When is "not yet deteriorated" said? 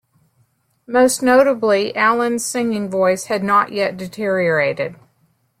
3.43-4.95